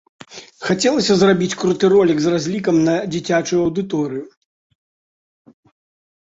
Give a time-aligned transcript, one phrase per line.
[0.69, 4.29] Хацелася зрабіць круты ролік з разлікам на дзіцячую аўдыторыю.